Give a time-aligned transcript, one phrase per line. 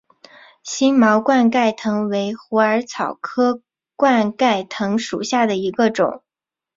[0.63, 3.61] 星毛冠盖藤为虎耳草科
[3.95, 6.23] 冠盖藤属下的一个种。